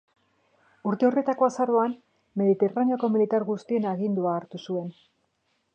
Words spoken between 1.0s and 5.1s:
horretako azaroan, Mediterraneoko militar guztien agindua hartu zuen.